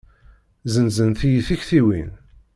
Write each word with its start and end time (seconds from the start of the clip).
Zenzent-iyi 0.73 1.41
tektiwin. 1.47 2.11